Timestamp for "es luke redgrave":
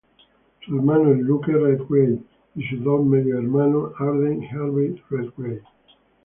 1.11-2.17